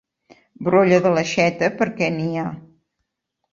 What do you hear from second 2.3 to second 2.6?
ha.